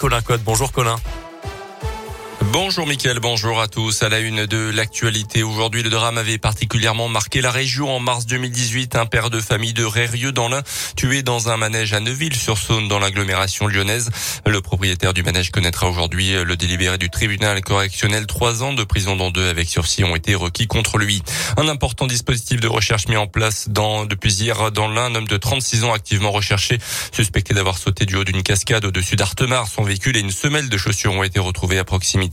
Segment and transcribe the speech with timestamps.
[0.00, 0.40] Colin Code.
[0.42, 0.96] Bonjour Colin.
[2.46, 4.02] Bonjour Mickaël, bonjour à tous.
[4.02, 8.26] À la une de l'actualité, aujourd'hui le drame avait particulièrement marqué la région en mars
[8.26, 8.96] 2018.
[8.96, 10.62] Un père de famille de Rérieux dans l'Ain,
[10.96, 14.10] tué dans un manège à Neuville-sur-Saône dans l'agglomération lyonnaise.
[14.46, 18.26] Le propriétaire du manège connaîtra aujourd'hui le délibéré du tribunal correctionnel.
[18.26, 21.22] Trois ans de prison dans deux avec sursis ont été requis contre lui.
[21.58, 25.06] Un important dispositif de recherche mis en place dans, depuis hier dans l'Ain.
[25.06, 26.78] Un homme de 36 ans activement recherché,
[27.12, 29.68] suspecté d'avoir sauté du haut d'une cascade au-dessus d'Artemar.
[29.68, 32.29] Son véhicule et une semelle de chaussures ont été retrouvés à proximité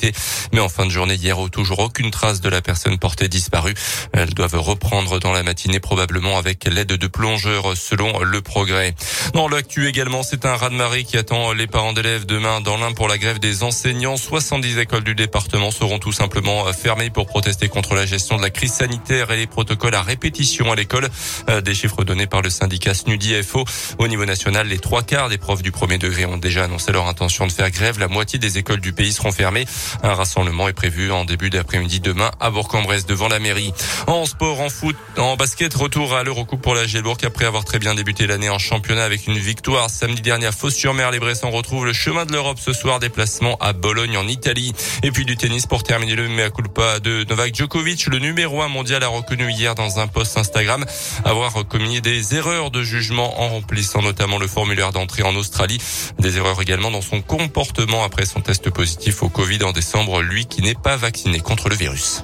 [0.53, 3.73] mais en fin de journée hier, toujours aucune trace de la personne portée disparue.
[4.13, 8.95] Elles doivent reprendre dans la matinée probablement avec l'aide de plongeurs selon le progrès.
[9.33, 13.07] Dans l'actu également, c'est un raz-de-marée qui attend les parents d'élèves demain dans l'Ain pour
[13.07, 14.17] la grève des enseignants.
[14.17, 18.49] 70 écoles du département seront tout simplement fermées pour protester contre la gestion de la
[18.49, 21.09] crise sanitaire et les protocoles à répétition à l'école.
[21.49, 23.65] Euh, des chiffres donnés par le syndicat SNUDI FO.
[23.99, 27.07] Au niveau national, les trois quarts des profs du premier degré ont déjà annoncé leur
[27.07, 27.99] intention de faire grève.
[27.99, 29.65] La moitié des écoles du pays seront fermées.
[30.03, 33.73] Un rassemblement est prévu en début d'après-midi demain à Bourg-en-Bresse devant la mairie.
[34.07, 37.79] En sport, en foot, en basket, retour à l'Eurocoupe pour la Gielbourg après avoir très
[37.79, 41.11] bien débuté l'année en championnat avec une victoire samedi dernier à Fos-sur-Mer.
[41.11, 44.73] Les Bressans retrouvent le chemin de l'Europe ce soir, déplacement à Bologne en Italie.
[45.03, 48.07] Et puis du tennis pour terminer le mea culpa de Novak Djokovic.
[48.07, 50.85] Le numéro un mondial a reconnu hier dans un post Instagram
[51.25, 55.79] avoir commis des erreurs de jugement en remplissant notamment le formulaire d'entrée en Australie.
[56.19, 60.45] Des erreurs également dans son comportement après son test positif au Covid en décembre, lui
[60.45, 62.23] qui n'est pas vacciné contre le virus.